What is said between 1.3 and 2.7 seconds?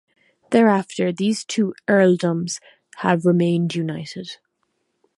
two earldoms